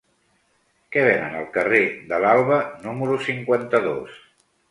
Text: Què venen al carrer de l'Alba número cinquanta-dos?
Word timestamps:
Què 0.95 1.03
venen 1.07 1.35
al 1.41 1.45
carrer 1.57 1.83
de 2.13 2.19
l'Alba 2.23 2.59
número 2.87 3.21
cinquanta-dos? 3.27 4.19